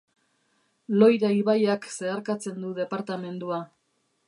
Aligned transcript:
Loira 1.03 1.31
ibaiak 1.41 1.85
zeharkatzen 1.97 2.59
du 2.65 2.73
departamendua. 2.83 3.63